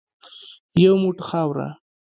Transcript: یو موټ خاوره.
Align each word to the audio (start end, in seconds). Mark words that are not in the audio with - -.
یو 0.83 0.93
موټ 1.03 1.17
خاوره. 1.27 1.67